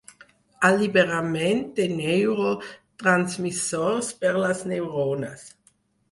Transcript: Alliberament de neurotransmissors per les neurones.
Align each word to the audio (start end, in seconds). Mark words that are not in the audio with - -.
Alliberament 0.67 1.59
de 1.79 1.83
neurotransmissors 1.91 4.09
per 4.23 4.31
les 4.45 4.63
neurones. 4.71 5.45